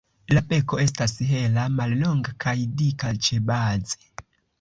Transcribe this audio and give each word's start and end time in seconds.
La 0.35 0.41
beko 0.51 0.77
estas 0.83 1.11
hela, 1.31 1.65
mallonga 1.79 2.33
kaj 2.45 2.55
dika 2.81 3.13
ĉebaze. 3.29 4.09